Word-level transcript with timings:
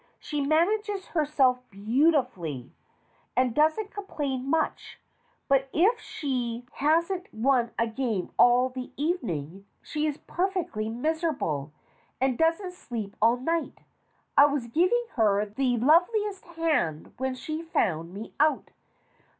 She 0.17 0.41
manages 0.41 1.05
her 1.09 1.27
self 1.27 1.59
beautifully, 1.69 2.71
and 3.37 3.53
doesn't 3.53 3.91
complain 3.91 4.49
much; 4.49 4.99
but 5.47 5.69
if 5.73 5.99
she 5.99 6.65
206 6.69 6.69
STORIES 6.69 6.69
WITHOUT 6.71 6.75
TEARS 6.75 7.07
hasn't 7.07 7.33
won 7.35 7.71
a 7.77 7.85
game 7.87 8.31
all 8.39 8.69
the 8.69 8.91
evening, 8.97 9.67
she 9.83 10.07
is 10.07 10.17
perfectly 10.25 10.89
mis 10.89 11.21
erable, 11.21 11.69
and 12.19 12.35
doesn't 12.35 12.73
sleep 12.73 13.15
all 13.21 13.37
night. 13.37 13.77
I 14.35 14.47
was 14.47 14.65
giving 14.65 15.05
her 15.11 15.45
the 15.45 15.77
loveliest 15.77 16.45
hand 16.45 17.13
when 17.17 17.35
she 17.35 17.61
found 17.61 18.11
me 18.11 18.33
out. 18.39 18.71